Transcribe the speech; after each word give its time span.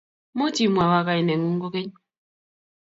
Much 0.37 0.57
imwowo 0.65 0.99
kainengung 1.07 1.59
kogeny? 1.61 1.91